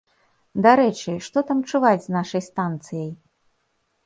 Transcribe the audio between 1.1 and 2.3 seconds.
што там чуваць з